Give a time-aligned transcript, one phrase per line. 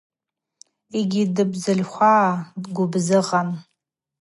[0.99, 3.49] Игьи дгьибзытлхвагӏа гвыбзыгъан.